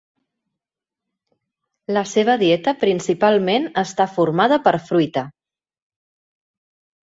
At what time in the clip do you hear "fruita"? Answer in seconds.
4.91-5.29